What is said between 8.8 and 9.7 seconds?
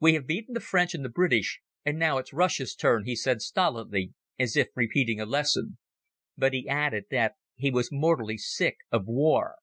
of war.